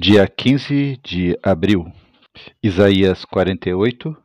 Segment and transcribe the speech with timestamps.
[0.00, 1.84] Dia 15 de abril,
[2.62, 4.16] Isaías 48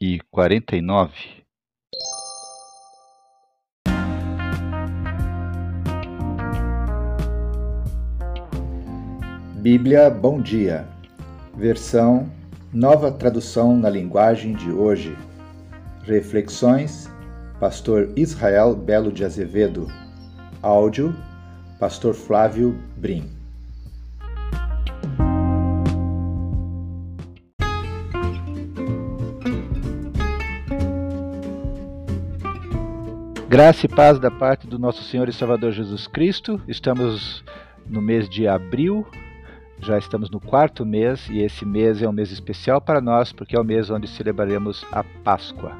[0.00, 1.12] e 49.
[9.56, 10.88] Bíblia Bom Dia,
[11.54, 12.32] versão
[12.72, 15.14] Nova Tradução na Linguagem de Hoje.
[16.04, 17.10] Reflexões,
[17.60, 19.86] Pastor Israel Belo de Azevedo.
[20.62, 21.14] Áudio,
[21.78, 23.39] Pastor Flávio Brim.
[33.50, 36.62] Graça e paz da parte do nosso Senhor e Salvador Jesus Cristo.
[36.68, 37.44] Estamos
[37.84, 39.04] no mês de abril,
[39.80, 43.56] já estamos no quarto mês e esse mês é um mês especial para nós porque
[43.56, 45.76] é o mês onde celebraremos a Páscoa.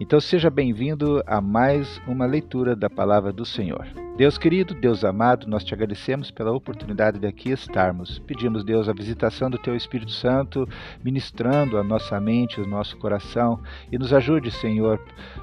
[0.00, 3.86] Então seja bem-vindo a mais uma leitura da palavra do Senhor.
[4.16, 8.18] Deus querido, Deus amado, nós te agradecemos pela oportunidade de aqui estarmos.
[8.20, 10.66] Pedimos, Deus, a visitação do Teu Espírito Santo,
[11.04, 13.60] ministrando a nossa mente, o nosso coração,
[13.92, 14.98] e nos ajude, Senhor,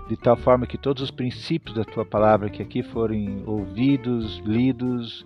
[0.09, 5.23] de tal forma que todos os princípios da Tua palavra que aqui forem ouvidos, lidos,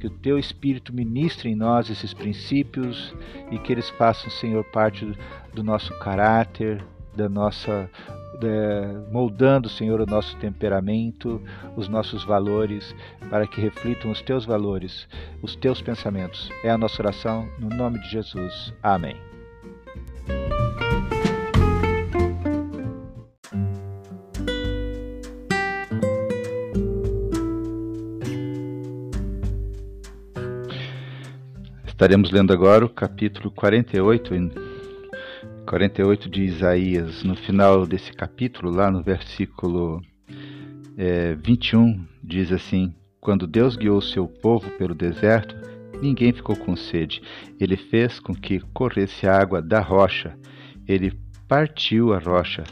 [0.00, 3.14] que o Teu Espírito ministre em nós esses princípios
[3.50, 5.06] e que eles façam, Senhor, parte
[5.52, 6.82] do nosso caráter,
[7.14, 7.90] da nossa
[8.42, 11.40] é, moldando, Senhor, o nosso temperamento,
[11.76, 12.94] os nossos valores,
[13.30, 15.08] para que reflitam os teus valores,
[15.42, 16.50] os teus pensamentos.
[16.64, 18.72] É a nossa oração, no nome de Jesus.
[18.82, 19.16] Amém.
[31.86, 34.34] Estaremos lendo agora o capítulo 48
[35.66, 40.00] 48 de Isaías, no final desse capítulo, lá no versículo
[40.96, 45.56] é, 21, diz assim: Quando Deus guiou seu povo pelo deserto,
[46.00, 47.20] ninguém ficou com sede.
[47.58, 50.38] Ele fez com que corresse água da rocha.
[50.86, 51.12] Ele
[51.48, 52.62] partiu a rocha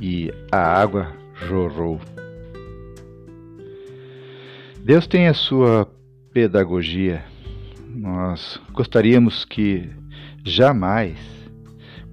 [0.00, 1.12] e a água
[1.46, 2.00] jorrou.
[4.82, 5.86] Deus tem a sua
[6.32, 7.22] pedagogia.
[7.94, 9.90] Nós gostaríamos que
[10.44, 11.37] jamais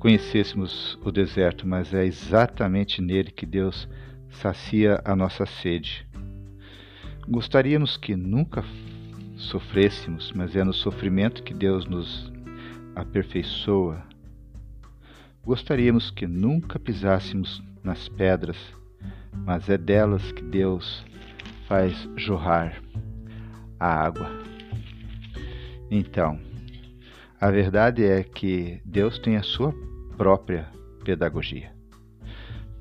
[0.06, 3.90] conhecêssemos o deserto, mas é exatamente nele que Deus
[4.30, 6.08] sacia a nossa sede.
[7.28, 8.64] Gostaríamos que nunca
[9.36, 12.32] sofrêssemos, mas é no sofrimento que Deus nos
[12.96, 14.04] aperfeiçoa.
[15.44, 18.58] Gostaríamos que nunca pisássemos nas pedras,
[19.34, 21.04] mas é delas que Deus
[21.68, 22.80] faz jorrar
[23.80, 24.30] a água.
[25.90, 26.40] Então,
[27.42, 29.74] a verdade é que Deus tem a sua
[30.16, 30.72] própria
[31.04, 31.74] pedagogia.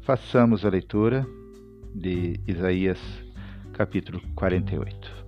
[0.02, 1.26] Façamos a leitura
[1.94, 3.00] de Isaías
[3.72, 5.23] capítulo 48.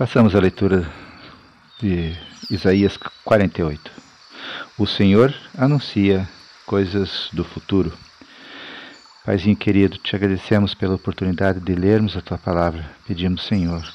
[0.00, 0.90] Façamos a leitura
[1.78, 2.16] de
[2.50, 3.92] Isaías 48.
[4.78, 6.26] O Senhor anuncia
[6.64, 7.92] coisas do futuro.
[9.26, 12.90] Paizinho querido, te agradecemos pela oportunidade de lermos a tua palavra.
[13.06, 13.86] Pedimos, Senhor,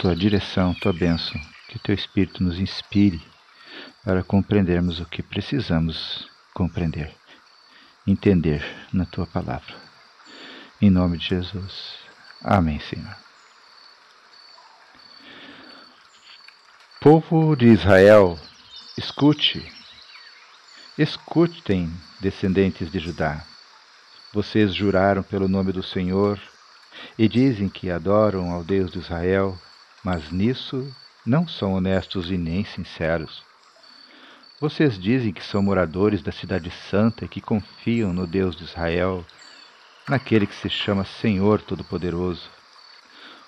[0.00, 3.22] tua direção, tua bênção, que teu Espírito nos inspire
[4.04, 7.14] para compreendermos o que precisamos compreender,
[8.04, 9.76] entender na tua palavra.
[10.80, 11.98] Em nome de Jesus.
[12.42, 13.22] Amém, Senhor.
[17.02, 18.38] Povo de Israel,
[18.96, 19.60] escute,
[20.96, 21.90] escutem,
[22.20, 23.44] descendentes de Judá.
[24.32, 26.40] Vocês juraram pelo nome do Senhor
[27.18, 29.58] e dizem que adoram ao Deus de Israel,
[30.04, 30.94] mas nisso
[31.26, 33.42] não são honestos e nem sinceros.
[34.60, 39.26] Vocês dizem que são moradores da Cidade Santa e que confiam no Deus de Israel,
[40.08, 42.48] naquele que se chama Senhor Todo-Poderoso.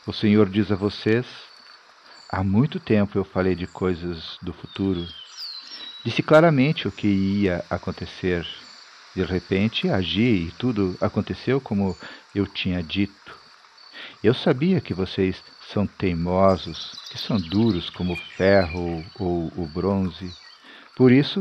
[0.05, 1.25] O Senhor diz a vocês:
[2.37, 5.07] Há muito tempo eu falei de coisas do futuro.
[6.05, 8.45] Disse claramente o que ia acontecer.
[9.15, 11.97] De repente agi e tudo aconteceu como
[12.35, 13.39] eu tinha dito.
[14.21, 20.29] Eu sabia que vocês são teimosos, que são duros como o ferro ou o bronze.
[20.97, 21.41] Por isso,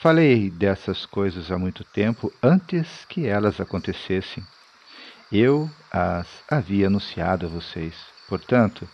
[0.00, 4.44] falei dessas coisas há muito tempo antes que elas acontecessem.
[5.32, 7.96] Eu as havia anunciado a vocês.
[8.28, 8.88] Portanto,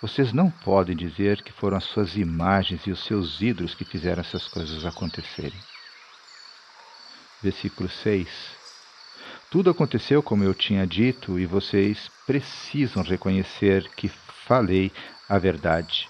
[0.00, 4.20] vocês não podem dizer que foram as suas imagens e os seus ídolos que fizeram
[4.20, 5.58] essas coisas acontecerem.
[7.42, 8.28] Versículo 6.
[9.50, 14.92] Tudo aconteceu como eu tinha dito e vocês precisam reconhecer que falei
[15.28, 16.08] a verdade.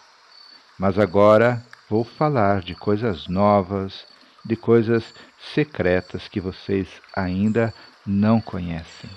[0.78, 4.06] Mas agora vou falar de coisas novas,
[4.44, 5.14] de coisas
[5.54, 7.72] secretas que vocês ainda
[8.06, 9.10] não conhecem.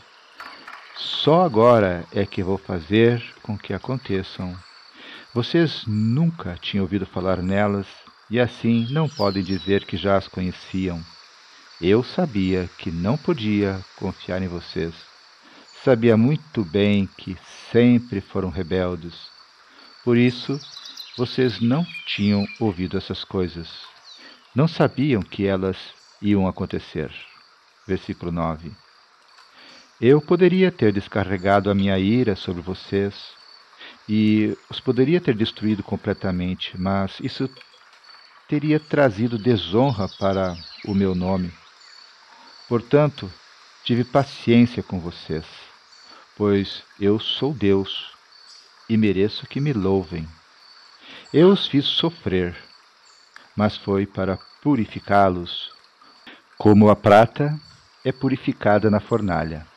[1.03, 4.57] Só agora é que vou fazer com que aconteçam.
[5.33, 7.85] Vocês nunca tinham ouvido falar nelas
[8.29, 11.03] e assim não podem dizer que já as conheciam.
[11.81, 14.95] Eu sabia que não podia confiar em vocês.
[15.83, 17.38] Sabia muito bem que
[17.69, 19.29] sempre foram rebeldes.
[20.05, 20.57] Por isso,
[21.17, 23.69] vocês não tinham ouvido essas coisas.
[24.55, 25.77] Não sabiam que elas
[26.21, 27.11] iam acontecer.
[27.85, 28.82] Versículo 9.
[30.01, 33.35] Eu poderia ter descarregado a minha ira sobre vocês
[34.09, 37.49] e os poderia ter destruído completamente, mas isso
[38.49, 40.55] teria trazido desonra para
[40.85, 41.53] o meu nome.
[42.67, 43.31] Portanto,
[43.83, 45.45] tive paciência com vocês,
[46.35, 48.11] pois eu sou Deus
[48.89, 50.27] e mereço que me louvem.
[51.31, 52.57] Eu os fiz sofrer,
[53.55, 55.71] mas foi para purificá-los,
[56.57, 57.59] como a prata
[58.03, 59.72] é purificada na fornalha.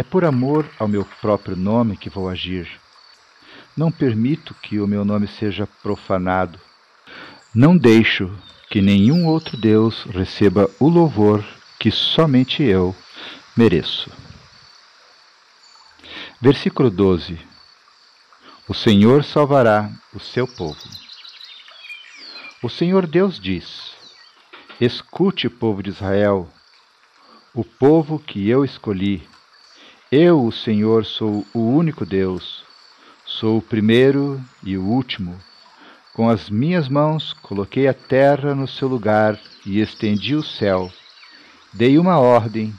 [0.00, 2.66] É por amor ao meu próprio nome que vou agir.
[3.76, 6.58] Não permito que o meu nome seja profanado.
[7.54, 8.34] Não deixo
[8.70, 11.44] que nenhum outro Deus receba o louvor
[11.78, 12.96] que somente eu
[13.54, 14.10] mereço.
[16.40, 17.38] Versículo 12:
[18.66, 20.80] O Senhor salvará o seu povo.
[22.62, 23.92] O Senhor Deus diz:
[24.80, 26.48] Escute, povo de Israel,
[27.52, 29.28] o povo que eu escolhi.
[30.12, 32.64] Eu, o Senhor, sou o único Deus.
[33.24, 35.38] Sou o primeiro e o último
[36.12, 40.92] com as minhas mãos coloquei a terra no seu lugar e estendi o céu.
[41.72, 42.74] Dei uma ordem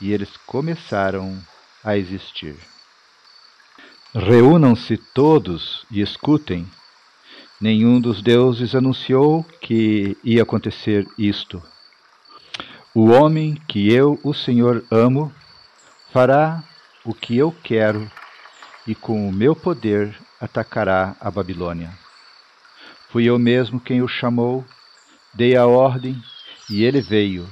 [0.00, 1.36] e eles começaram
[1.82, 2.54] a existir.
[4.14, 6.68] Reúnam-se todos e escutem.
[7.60, 11.62] Nenhum dos deuses anunciou que ia acontecer isto.
[12.94, 15.32] O homem que eu, o Senhor, amo,
[16.12, 16.62] fará
[17.04, 18.10] o que eu quero
[18.86, 21.92] e com o meu poder atacará a Babilônia.
[23.10, 24.64] Fui eu mesmo quem o chamou,
[25.32, 26.20] dei a ordem
[26.70, 27.48] e ele veio.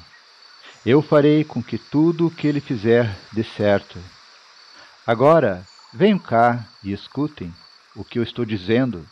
[0.84, 3.98] Eu farei com que tudo o que ele fizer dê certo.
[5.06, 7.52] Agora, venham cá e escutem
[7.94, 9.06] o que eu estou dizendo.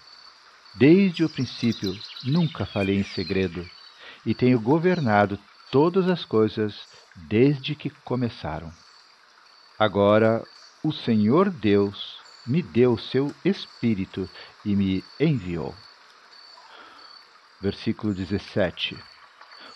[0.75, 1.95] Desde o princípio
[2.25, 3.69] nunca falei em segredo
[4.25, 5.39] e tenho governado
[5.71, 6.75] todas as coisas
[7.29, 8.73] desde que começaram.
[9.81, 10.47] Agora
[10.85, 14.29] o Senhor Deus me deu seu Espírito
[14.63, 15.75] e me enviou.
[17.63, 18.95] Versículo 17: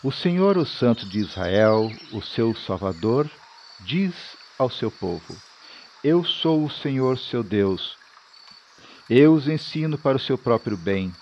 [0.03, 3.31] O Senhor, o Santo de Israel, o seu Salvador,
[3.81, 4.15] diz
[4.59, 5.35] ao seu povo:
[6.05, 7.97] Eu sou o Senhor seu Deus.
[9.09, 11.15] Eu os ensino para o seu próprio bem.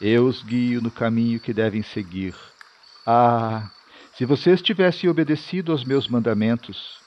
[0.00, 2.34] Eu os guio no caminho que devem seguir.
[3.06, 3.70] Ah,
[4.12, 6.98] se vocês tivessem obedecido aos meus mandamentos,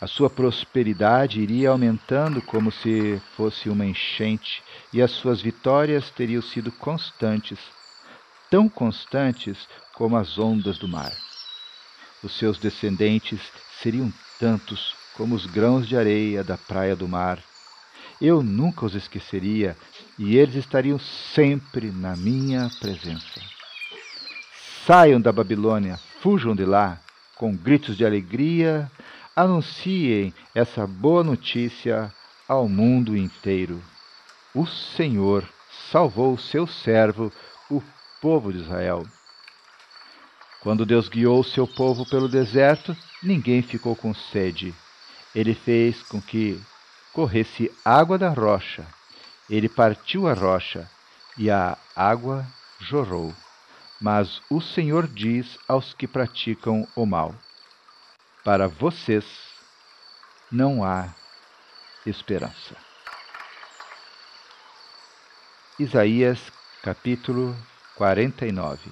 [0.00, 4.62] a sua prosperidade iria aumentando como se fosse uma enchente
[4.92, 7.58] e as suas vitórias teriam sido constantes,
[8.48, 11.12] tão constantes como as ondas do mar.
[12.22, 13.40] Os seus descendentes
[13.82, 17.38] seriam tantos como os grãos de areia da praia do mar.
[18.18, 19.76] Eu nunca os esqueceria
[20.18, 23.40] e eles estariam sempre na minha presença.
[24.86, 26.98] Saiam da Babilônia, fujam de lá,
[27.36, 28.90] com gritos de alegria,
[29.34, 32.12] anunciem essa boa notícia
[32.48, 33.82] ao mundo inteiro
[34.54, 35.48] o Senhor
[35.90, 37.32] salvou o seu servo,
[37.70, 37.82] o
[38.20, 39.06] povo de Israel.
[40.60, 44.74] Quando Deus guiou o seu povo pelo deserto, ninguém ficou com sede.
[45.34, 46.60] Ele fez com que
[47.12, 48.84] corresse água da rocha.
[49.48, 50.90] Ele partiu a rocha
[51.38, 52.44] e a água
[52.80, 53.32] jorrou.
[54.00, 57.34] Mas o Senhor diz aos que praticam o mal:
[58.42, 59.24] Para vocês
[60.50, 61.14] não há
[62.06, 62.74] esperança.
[65.78, 66.40] Isaías
[66.82, 67.54] capítulo
[67.96, 68.90] 49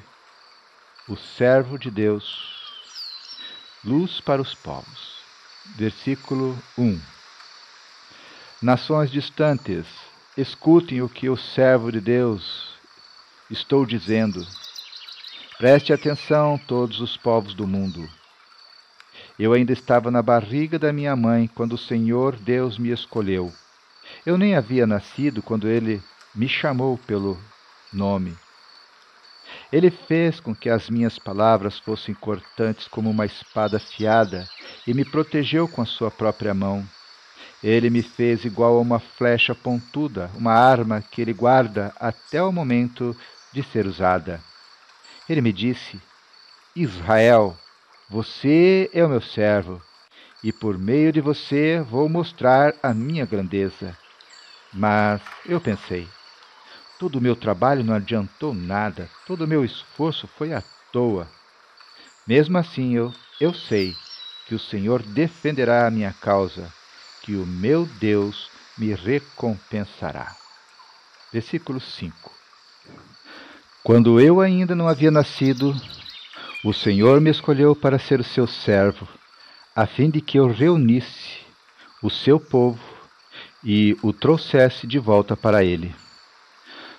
[1.08, 2.26] O servo de Deus,
[3.82, 5.16] luz para os povos.
[5.76, 7.00] Versículo 1
[8.60, 9.86] Nações distantes,
[10.36, 12.74] escutem o que o servo de Deus
[13.50, 14.46] estou dizendo.
[15.56, 18.17] Preste atenção, todos os povos do mundo.
[19.38, 23.52] Eu ainda estava na barriga da minha mãe quando o Senhor Deus me escolheu.
[24.26, 26.02] Eu nem havia nascido quando ele
[26.34, 27.38] me chamou pelo
[27.92, 28.36] nome.
[29.70, 34.48] Ele fez com que as minhas palavras fossem cortantes como uma espada afiada
[34.86, 36.84] e me protegeu com a sua própria mão.
[37.62, 42.52] Ele me fez igual a uma flecha pontuda, uma arma que ele guarda até o
[42.52, 43.16] momento
[43.52, 44.40] de ser usada.
[45.28, 46.00] Ele me disse:
[46.74, 47.56] Israel,
[48.10, 49.80] você é o meu servo,
[50.42, 53.96] e por meio de você vou mostrar a minha grandeza.
[54.72, 56.08] Mas eu pensei:
[56.98, 60.62] todo o meu trabalho não adiantou nada, todo o meu esforço foi à
[60.92, 61.28] toa.
[62.26, 63.94] Mesmo assim, eu, eu sei
[64.46, 66.72] que o Senhor defenderá a minha causa
[67.22, 70.34] que o meu Deus me recompensará.
[71.30, 72.32] Versículo 5
[73.82, 75.78] Quando eu ainda não havia nascido,
[76.64, 79.08] o Senhor me escolheu para ser o seu servo,
[79.74, 81.38] a fim de que eu reunisse
[82.02, 82.80] o seu povo
[83.62, 85.94] e o trouxesse de volta para ele.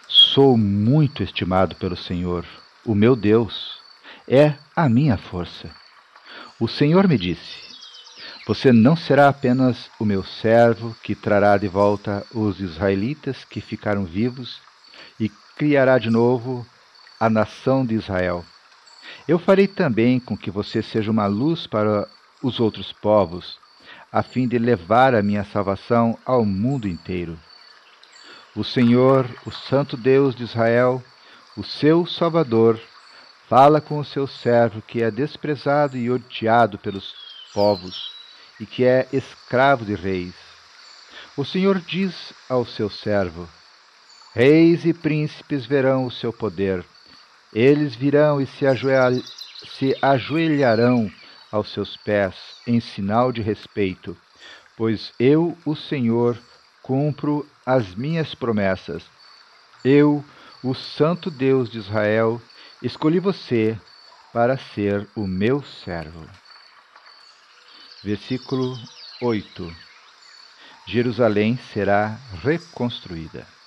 [0.07, 2.45] Sou muito estimado pelo Senhor,
[2.85, 3.79] o meu Deus,
[4.27, 5.69] é a minha força.
[6.59, 7.69] O Senhor me disse:
[8.49, 14.05] você não será apenas o meu servo que trará de volta os israelitas que ficaram
[14.05, 14.59] vivos
[15.19, 16.65] e criará de novo
[17.19, 18.43] a nação de Israel.
[19.27, 22.07] Eu farei também com que você seja uma luz para
[22.41, 23.59] os outros povos,
[24.11, 27.37] a fim de levar a minha salvação ao mundo inteiro.
[28.55, 31.03] O Senhor, o Santo Deus de Israel,
[31.55, 32.79] o seu Salvador,
[33.47, 37.13] fala com o seu servo que é desprezado e odiado pelos
[37.53, 38.11] povos
[38.59, 40.35] e que é escravo de reis.
[41.37, 43.47] O Senhor diz ao seu servo:
[44.33, 46.85] Reis e príncipes verão o seu poder.
[47.51, 48.65] Eles virão e se,
[49.63, 51.11] se ajoelharão
[51.51, 54.15] aos seus pés em sinal de respeito,
[54.75, 56.41] pois eu, o Senhor,
[56.83, 59.11] cumpro as minhas promessas.
[59.83, 60.23] Eu,
[60.63, 62.41] o Santo Deus de Israel,
[62.81, 63.79] escolhi você
[64.33, 66.25] para ser o meu servo.
[68.03, 68.77] Versículo
[69.21, 69.67] 8:
[70.87, 73.58] Jerusalém será reconstruída.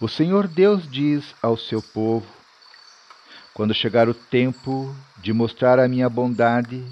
[0.00, 2.26] O Senhor Deus diz ao seu povo:
[3.54, 6.84] Quando chegar o tempo de mostrar a minha bondade,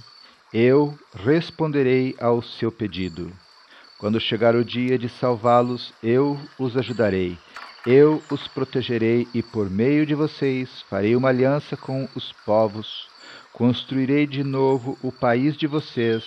[0.53, 3.33] eu responderei ao seu pedido.
[3.99, 7.39] Quando chegar o dia de salvá-los, eu os ajudarei.
[7.87, 13.09] Eu os protegerei e por meio de vocês farei uma aliança com os povos
[13.55, 16.25] Construirei de novo o país de vocês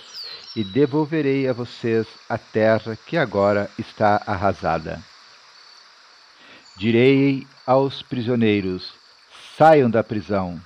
[0.55, 5.03] e devolverei a vocês a terra que agora está arrasada.
[6.77, 8.93] Direi aos prisioneiros:
[9.57, 10.61] saiam da prisão,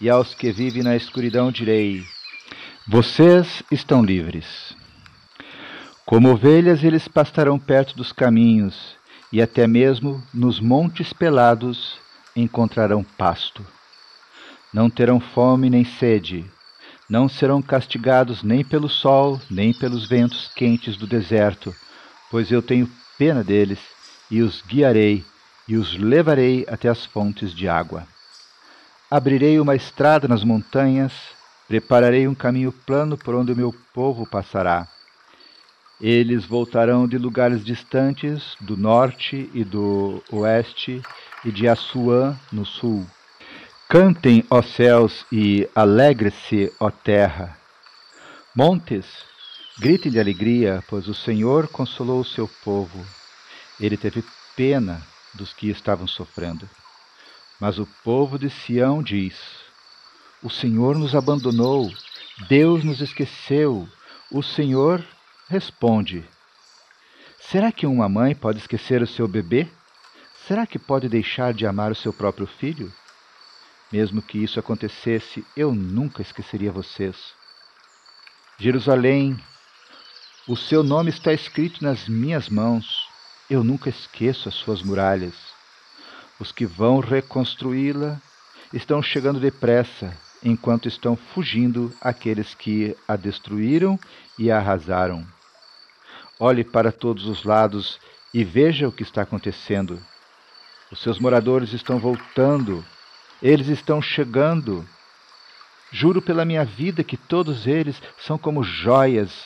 [0.00, 2.04] e aos que vivem na escuridão direi:
[2.86, 4.76] vocês estão livres.
[6.04, 8.96] Como ovelhas, eles pastarão perto dos caminhos,
[9.32, 11.98] e até mesmo nos montes pelados
[12.36, 13.64] encontrarão pasto
[14.74, 16.44] não terão fome nem sede,
[17.08, 21.72] não serão castigados nem pelo sol, nem pelos ventos quentes do deserto,
[22.28, 23.78] pois eu tenho pena deles
[24.28, 25.24] e os guiarei
[25.68, 28.06] e os levarei até as fontes de água.
[29.10, 31.12] Abrirei uma estrada nas montanhas,
[31.68, 34.86] prepararei um caminho plano por onde o meu povo passará.
[36.00, 41.00] Eles voltarão de lugares distantes, do norte e do oeste,
[41.44, 43.06] e de Assuã, no sul
[43.88, 47.56] Cantem, ó céus, e alegre-se, ó terra.
[48.52, 49.06] Montes,
[49.78, 53.04] gritem de alegria, pois o Senhor consolou o seu povo.
[53.78, 54.24] Ele teve
[54.56, 55.00] pena
[55.34, 56.68] dos que estavam sofrendo.
[57.60, 59.36] Mas o povo de Sião diz:
[60.42, 61.92] O Senhor nos abandonou,
[62.48, 63.88] Deus nos esqueceu.
[64.30, 65.04] O Senhor
[65.48, 66.24] responde:
[67.38, 69.68] Será que uma mãe pode esquecer o seu bebê?
[70.46, 72.92] Será que pode deixar de amar o seu próprio filho?
[73.92, 77.16] Mesmo que isso acontecesse, eu nunca esqueceria vocês.
[78.58, 79.38] Jerusalém,
[80.46, 83.03] o seu nome está escrito nas minhas mãos.
[83.48, 85.34] Eu nunca esqueço as suas muralhas.
[86.40, 88.20] Os que vão reconstruí-la
[88.72, 93.98] estão chegando depressa, enquanto estão fugindo aqueles que a destruíram
[94.38, 95.26] e a arrasaram.
[96.40, 98.00] Olhe para todos os lados
[98.32, 100.00] e veja o que está acontecendo.
[100.90, 102.84] Os seus moradores estão voltando
[103.44, 104.88] eles estão chegando.
[105.92, 109.44] Juro pela minha vida que todos eles são como joias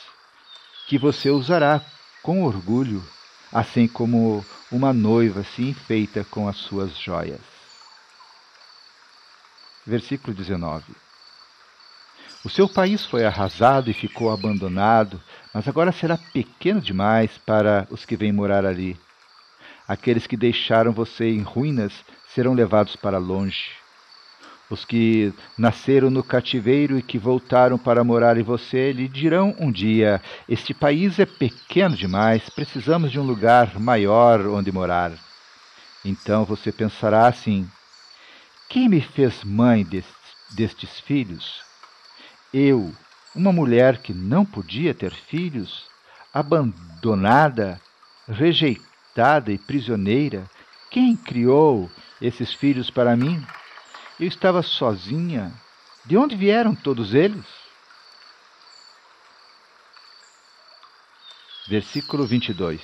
[0.87, 1.81] que você usará
[2.23, 3.03] com orgulho,
[3.51, 7.41] assim como uma noiva se enfeita com as suas joias.
[9.85, 10.83] Versículo 19.
[12.43, 15.21] O seu país foi arrasado e ficou abandonado,
[15.53, 18.97] mas agora será pequeno demais para os que vêm morar ali.
[19.87, 23.71] Aqueles que deixaram você em ruínas serão levados para longe.
[24.69, 29.71] Os que nasceram no cativeiro e que voltaram para morar em você lhe dirão um
[29.71, 35.11] dia: Este país é pequeno demais, precisamos de um lugar maior onde morar.
[36.05, 37.67] Então você pensará assim:
[38.69, 40.15] Quem me fez mãe destes,
[40.51, 41.63] destes filhos?
[42.53, 42.93] Eu,
[43.35, 45.85] uma mulher que não podia ter filhos,
[46.31, 47.81] abandonada,
[48.27, 50.45] rejeitada e prisioneira,
[50.91, 51.89] quem criou
[52.21, 53.43] esses filhos para mim?
[54.19, 55.53] Eu estava sozinha.
[56.05, 57.45] De onde vieram todos eles?
[61.69, 62.81] Versículo 22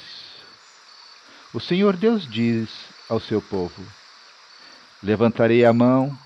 [1.53, 2.69] O Senhor Deus diz
[3.09, 3.83] ao seu povo:
[5.03, 6.17] Levantarei a mão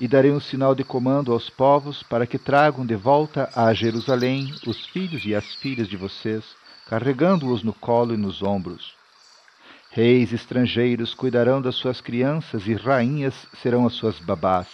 [0.00, 4.52] e darei um sinal de comando aos povos para que tragam de volta a Jerusalém
[4.66, 6.44] os filhos e as filhas de vocês,
[6.86, 8.95] carregando-os no colo e nos ombros.
[9.96, 14.68] Reis estrangeiros cuidarão das suas crianças e rainhas serão as suas babás.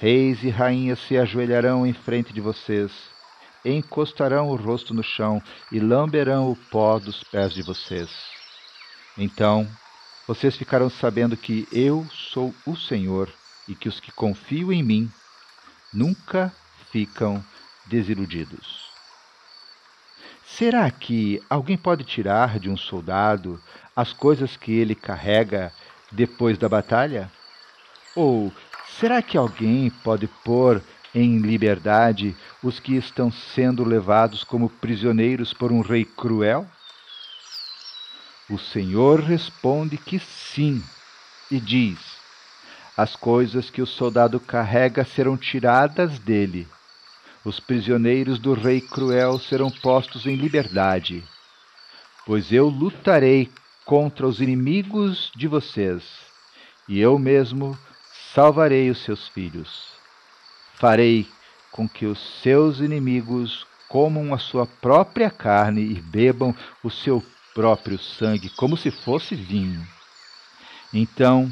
[0.00, 2.90] Reis e rainhas se ajoelharão em frente de vocês,
[3.64, 5.40] encostarão o rosto no chão
[5.70, 8.10] e lamberão o pó dos pés de vocês.
[9.16, 9.64] Então,
[10.26, 13.32] vocês ficarão sabendo que eu sou o Senhor
[13.68, 15.08] e que os que confiam em mim
[15.94, 16.52] nunca
[16.90, 17.44] ficam
[17.86, 18.86] desiludidos.
[20.44, 23.62] Será que alguém pode tirar de um soldado
[23.96, 25.72] as coisas que ele carrega
[26.12, 27.32] depois da batalha?
[28.14, 28.52] Ou
[28.86, 30.82] será que alguém pode pôr
[31.14, 36.66] em liberdade os que estão sendo levados como prisioneiros por um rei cruel?
[38.50, 40.80] O Senhor responde que sim,
[41.50, 41.98] e diz:
[42.96, 46.68] As coisas que o soldado carrega serão tiradas dele
[47.46, 51.22] os prisioneiros do rei cruel serão postos em liberdade,
[52.26, 53.48] pois eu lutarei
[53.86, 56.02] contra os inimigos de vocês,
[56.88, 57.78] e eu mesmo
[58.34, 59.92] salvarei os seus filhos.
[60.74, 61.26] Farei
[61.70, 67.98] com que os seus inimigos comam a sua própria carne e bebam o seu próprio
[67.98, 69.86] sangue, como se fosse vinho.
[70.92, 71.50] Então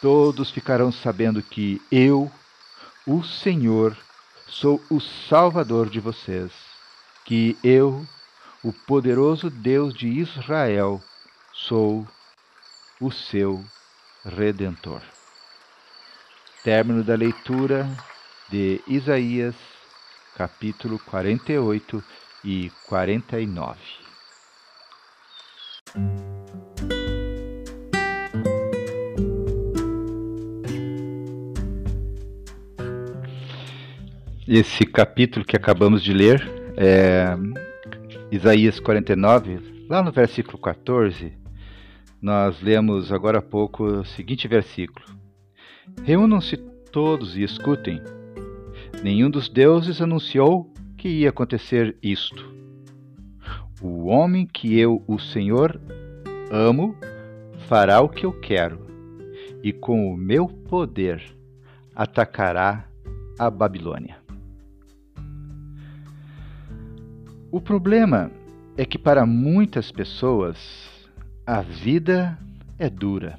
[0.00, 2.30] todos ficarão sabendo que eu,
[3.06, 3.96] o Senhor,
[4.46, 6.52] sou o Salvador de vocês,
[7.24, 8.06] que eu,
[8.62, 11.02] o poderoso Deus de Israel,
[11.56, 12.06] sou
[13.00, 13.64] o seu
[14.24, 15.00] Redentor.
[16.62, 17.88] Término da leitura
[18.50, 19.54] de Isaías,
[20.36, 22.04] capítulo 48
[22.44, 23.78] e 49.
[34.46, 36.40] Esse capítulo que acabamos de ler,
[36.76, 37.34] é
[38.30, 41.45] Isaías 49, lá no versículo 14,
[42.26, 45.06] nós lemos agora há pouco o seguinte versículo:
[46.02, 46.56] Reúnam-se
[46.90, 48.02] todos e escutem.
[49.00, 52.52] Nenhum dos deuses anunciou que ia acontecer isto.
[53.80, 55.80] O homem que eu, o Senhor,
[56.50, 56.96] amo,
[57.68, 58.84] fará o que eu quero,
[59.62, 61.22] e com o meu poder
[61.94, 62.88] atacará
[63.38, 64.16] a Babilônia.
[67.52, 68.32] O problema
[68.76, 70.95] é que para muitas pessoas
[71.46, 72.36] a vida
[72.76, 73.38] é dura.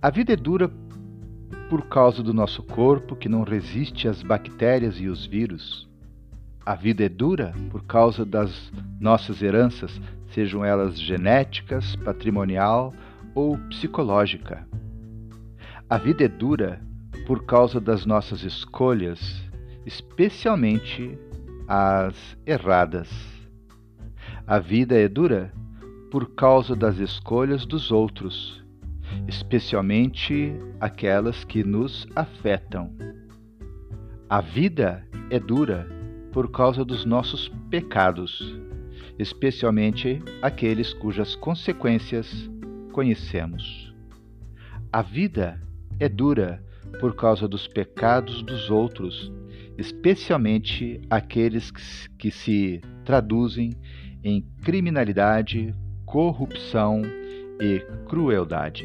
[0.00, 0.70] A vida é dura
[1.68, 5.88] por causa do nosso corpo que não resiste às bactérias e os vírus.
[6.64, 10.00] A vida é dura por causa das nossas heranças,
[10.32, 12.94] sejam elas genéticas, patrimonial
[13.34, 14.64] ou psicológica.
[15.88, 16.80] A vida é dura
[17.26, 19.42] por causa das nossas escolhas,
[19.84, 21.18] especialmente
[21.66, 22.14] as
[22.46, 23.39] erradas.
[24.50, 25.52] A vida é dura
[26.10, 28.60] por causa das escolhas dos outros,
[29.28, 32.92] especialmente aquelas que nos afetam.
[34.28, 35.88] A vida é dura
[36.32, 38.58] por causa dos nossos pecados,
[39.20, 42.50] especialmente aqueles cujas consequências
[42.90, 43.94] conhecemos.
[44.92, 45.62] A vida
[46.00, 46.60] é dura
[46.98, 49.32] por causa dos pecados dos outros,
[49.78, 51.70] especialmente aqueles
[52.18, 53.78] que se traduzem
[54.22, 57.02] em criminalidade, corrupção
[57.60, 58.84] e crueldade.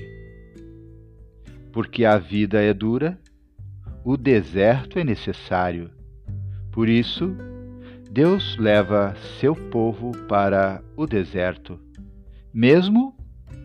[1.71, 3.19] Porque a vida é dura,
[4.03, 5.89] o deserto é necessário.
[6.71, 7.35] Por isso,
[8.11, 11.79] Deus leva seu povo para o deserto,
[12.53, 13.15] mesmo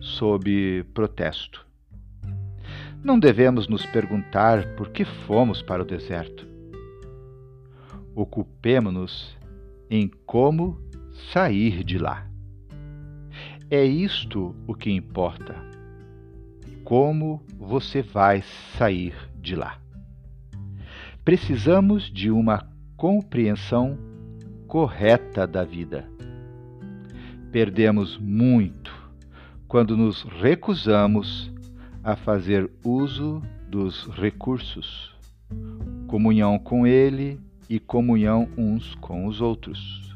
[0.01, 1.67] sob protesto.
[3.03, 6.51] Não devemos nos perguntar por que fomos para o deserto
[8.15, 9.37] ocupemo-nos
[9.89, 10.79] em como
[11.33, 12.27] sair de lá.
[13.71, 15.55] É isto o que importa.
[16.85, 18.43] como você vai
[18.77, 19.79] sair de lá.
[21.25, 23.97] Precisamos de uma compreensão
[24.67, 26.09] correta da vida.
[27.53, 28.93] Perdemos muito
[29.69, 31.53] quando nos recusamos
[32.03, 35.15] a fazer uso dos recursos,
[36.09, 40.10] comunhão com Ele e comunhão uns com os outros.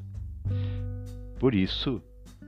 [1.45, 2.03] Por isso,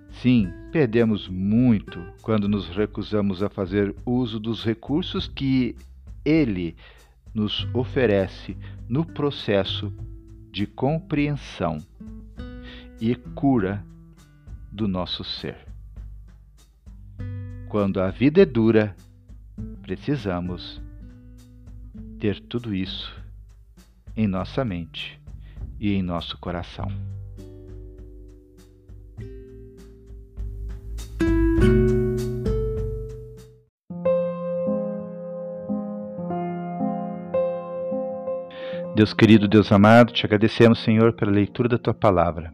[0.09, 5.77] sim, perdemos muito quando nos recusamos a fazer uso dos recursos que
[6.25, 6.75] Ele
[7.35, 8.57] nos oferece
[8.89, 9.93] no processo
[10.51, 11.77] de compreensão
[12.99, 13.85] e cura
[14.73, 15.59] do nosso ser.
[17.69, 18.97] Quando a vida é dura,
[19.83, 20.81] precisamos
[22.19, 23.15] ter tudo isso
[24.17, 25.21] em nossa mente
[25.79, 26.89] e em nosso coração.
[38.97, 42.51] Deus querido, Deus amado, te agradecemos, Senhor, pela leitura da tua palavra.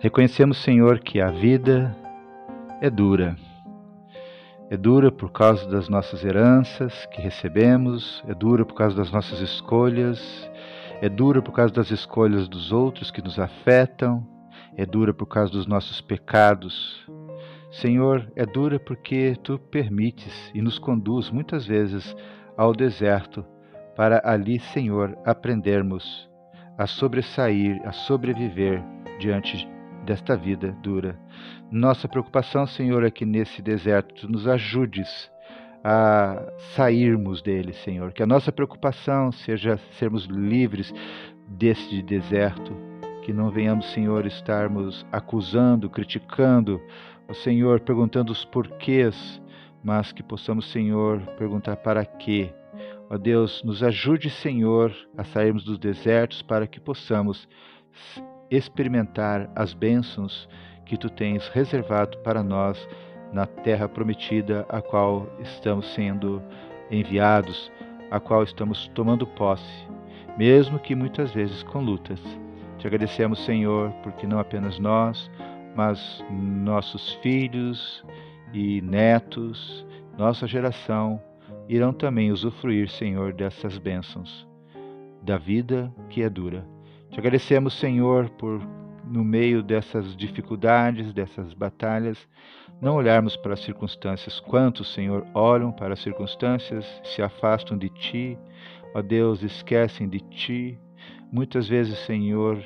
[0.00, 1.96] Reconhecemos, Senhor, que a vida
[2.80, 3.36] é dura.
[4.68, 9.40] É dura por causa das nossas heranças que recebemos, é dura por causa das nossas
[9.40, 10.20] escolhas,
[11.00, 14.26] é dura por causa das escolhas dos outros que nos afetam,
[14.76, 17.06] é dura por causa dos nossos pecados.
[17.70, 22.16] Senhor, é dura porque tu permites e nos conduz muitas vezes
[22.56, 23.46] ao deserto
[23.96, 26.28] para ali, Senhor, aprendermos
[26.78, 28.82] a sobressair, a sobreviver
[29.18, 29.68] diante
[30.04, 31.18] desta vida dura.
[31.70, 35.30] Nossa preocupação, Senhor, é que nesse deserto tu nos ajudes
[35.84, 36.42] a
[36.74, 38.12] sairmos dele, Senhor.
[38.12, 40.92] Que a nossa preocupação seja sermos livres
[41.48, 42.74] deste deserto,
[43.22, 46.80] que não venhamos, Senhor, estarmos acusando, criticando,
[47.28, 49.40] o Senhor, perguntando os porquês,
[49.82, 52.52] mas que possamos, Senhor, perguntar para quê
[53.12, 57.48] Ó Deus, nos ajude, Senhor, a sairmos dos desertos para que possamos
[58.48, 60.48] experimentar as bênçãos
[60.86, 62.88] que tu tens reservado para nós
[63.32, 66.40] na terra prometida, a qual estamos sendo
[66.88, 67.72] enviados,
[68.12, 69.88] a qual estamos tomando posse,
[70.38, 72.20] mesmo que muitas vezes com lutas.
[72.78, 75.28] Te agradecemos, Senhor, porque não apenas nós,
[75.74, 78.04] mas nossos filhos
[78.52, 79.84] e netos,
[80.16, 81.20] nossa geração,
[81.70, 84.48] irão também usufruir, Senhor, dessas bênçãos
[85.22, 86.66] da vida que é dura.
[87.10, 88.60] Te agradecemos, Senhor, por
[89.04, 92.18] no meio dessas dificuldades, dessas batalhas,
[92.80, 94.40] não olharmos para as circunstâncias.
[94.40, 98.38] Quantos, Senhor, olham para as circunstâncias, se afastam de Ti,
[98.94, 100.78] ó Deus, esquecem de Ti.
[101.32, 102.58] Muitas vezes, Senhor,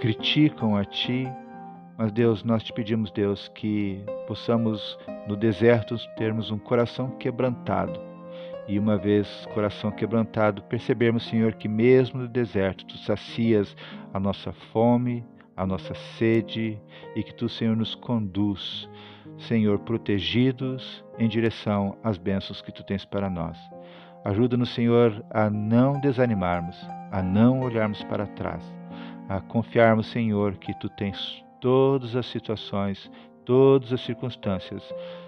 [0.00, 1.26] criticam a Ti,
[2.02, 7.96] mas Deus, nós te pedimos, Deus, que possamos no deserto termos um coração quebrantado.
[8.66, 13.76] E uma vez coração quebrantado, percebermos, Senhor, que mesmo no deserto tu sacias
[14.12, 15.24] a nossa fome,
[15.56, 16.76] a nossa sede
[17.14, 18.88] e que tu, Senhor, nos conduz,
[19.38, 23.56] Senhor, protegidos em direção às bênçãos que tu tens para nós.
[24.24, 26.76] Ajuda-nos, Senhor, a não desanimarmos,
[27.12, 28.64] a não olharmos para trás,
[29.28, 33.10] a confiarmos, Senhor, que tu tens todas as situações,
[33.44, 34.82] todas as circunstâncias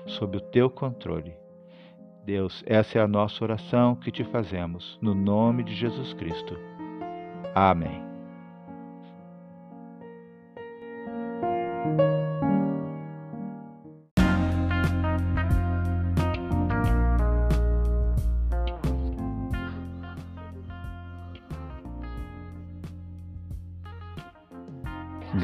[0.05, 1.33] sob o teu controle.
[2.27, 6.59] Deus, essa é a nossa oração que te fazemos, no nome de Jesus Cristo.
[7.55, 8.14] Amém.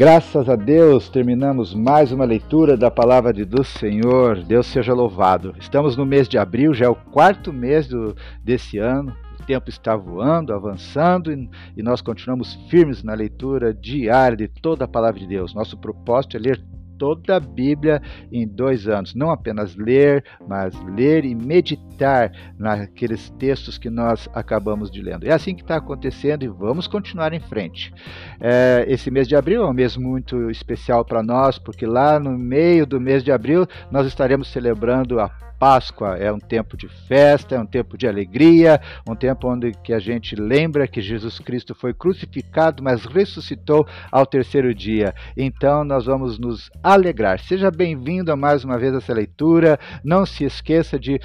[0.00, 4.42] Graças a Deus, terminamos mais uma leitura da palavra de do Senhor.
[4.42, 5.54] Deus seja louvado.
[5.60, 9.14] Estamos no mês de abril, já é o quarto mês do, desse ano.
[9.38, 14.86] O tempo está voando, avançando e, e nós continuamos firmes na leitura diária de toda
[14.86, 15.52] a palavra de Deus.
[15.52, 16.64] Nosso propósito é ler
[17.00, 19.14] toda a Bíblia em dois anos.
[19.14, 25.26] Não apenas ler, mas ler e meditar naqueles textos que nós acabamos de lendo.
[25.26, 27.92] É assim que está acontecendo e vamos continuar em frente.
[28.38, 32.38] É, esse mês de abril é um mês muito especial para nós, porque lá no
[32.38, 37.54] meio do mês de abril nós estaremos celebrando a Páscoa é um tempo de festa,
[37.54, 41.74] é um tempo de alegria, um tempo onde que a gente lembra que Jesus Cristo
[41.74, 45.14] foi crucificado, mas ressuscitou ao terceiro dia.
[45.36, 47.38] Então nós vamos nos alegrar.
[47.40, 49.78] Seja bem-vindo a mais uma vez essa leitura.
[50.02, 51.20] Não se esqueça de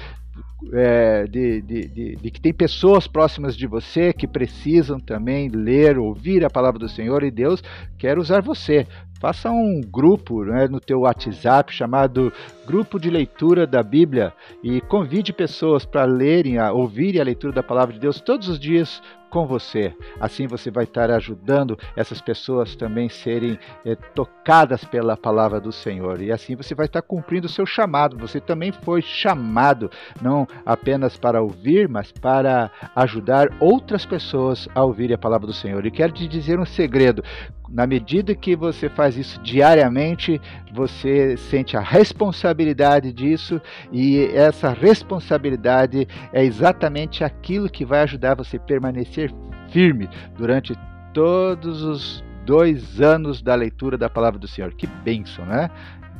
[0.72, 5.98] é, de, de, de, de, que tem pessoas próximas de você que precisam também ler,
[5.98, 7.62] ouvir a palavra do Senhor e Deus
[7.98, 8.86] quer usar você
[9.20, 12.32] Faça um grupo né, no teu WhatsApp chamado
[12.66, 17.62] Grupo de Leitura da Bíblia e convide pessoas para lerem, a, ouvirem a leitura da
[17.62, 19.00] Palavra de Deus todos os dias
[19.30, 19.94] com você.
[20.20, 26.22] Assim você vai estar ajudando essas pessoas também serem é, tocadas pela palavra do Senhor.
[26.22, 28.16] E assim você vai estar cumprindo o seu chamado.
[28.18, 29.90] Você também foi chamado
[30.22, 35.84] não apenas para ouvir, mas para ajudar outras pessoas a ouvir a palavra do Senhor.
[35.84, 37.22] E quero te dizer um segredo:
[37.68, 40.40] na medida que você faz isso diariamente,
[40.72, 43.60] você sente a responsabilidade disso,
[43.92, 49.30] e essa responsabilidade é exatamente aquilo que vai ajudar você a permanecer
[49.68, 50.74] firme durante
[51.12, 54.72] todos os dois anos da leitura da palavra do Senhor.
[54.72, 55.70] Que bênção, né?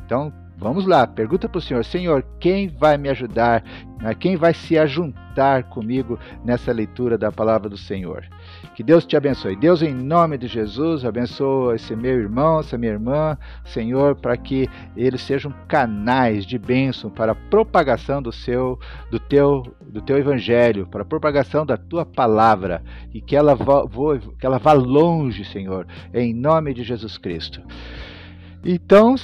[0.05, 3.63] Então, Vamos lá, pergunta para o Senhor: Senhor, quem vai me ajudar?
[4.01, 4.15] Né?
[4.15, 8.25] Quem vai se ajuntar comigo nessa leitura da palavra do Senhor?
[8.73, 9.55] Que Deus te abençoe.
[9.55, 14.67] Deus, em nome de Jesus, abençoa esse meu irmão, essa minha irmã, Senhor, para que
[14.95, 18.79] eles sejam canais de bênção para a propagação do seu,
[19.11, 22.81] do teu, do teu evangelho, para a propagação da tua palavra
[23.13, 23.83] e que ela vá,
[24.39, 27.61] que ela vá longe, Senhor, em nome de Jesus Cristo.
[28.65, 29.15] Então,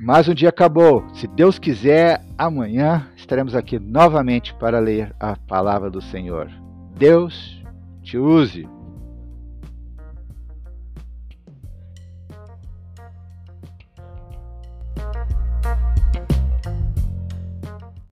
[0.00, 1.04] mais um dia acabou.
[1.12, 6.50] Se Deus quiser, amanhã estaremos aqui novamente para ler a palavra do Senhor.
[6.96, 7.62] Deus
[8.02, 8.66] te use.